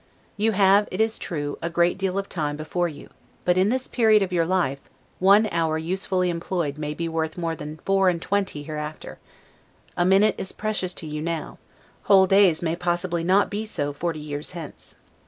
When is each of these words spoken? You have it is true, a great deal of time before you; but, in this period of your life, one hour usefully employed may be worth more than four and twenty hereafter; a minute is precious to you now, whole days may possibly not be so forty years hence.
You 0.35 0.53
have 0.53 0.87
it 0.89 0.99
is 0.99 1.19
true, 1.19 1.59
a 1.61 1.69
great 1.69 1.95
deal 1.95 2.17
of 2.17 2.27
time 2.27 2.57
before 2.57 2.87
you; 2.87 3.11
but, 3.45 3.55
in 3.55 3.69
this 3.69 3.87
period 3.87 4.23
of 4.23 4.33
your 4.33 4.47
life, 4.47 4.79
one 5.19 5.47
hour 5.51 5.77
usefully 5.77 6.31
employed 6.31 6.79
may 6.79 6.95
be 6.95 7.07
worth 7.07 7.37
more 7.37 7.55
than 7.55 7.77
four 7.85 8.09
and 8.09 8.19
twenty 8.19 8.63
hereafter; 8.63 9.19
a 9.95 10.03
minute 10.03 10.33
is 10.39 10.53
precious 10.53 10.95
to 10.95 11.05
you 11.05 11.21
now, 11.21 11.59
whole 12.05 12.25
days 12.25 12.63
may 12.63 12.75
possibly 12.75 13.23
not 13.23 13.51
be 13.51 13.63
so 13.63 13.93
forty 13.93 14.19
years 14.19 14.53
hence. 14.53 14.95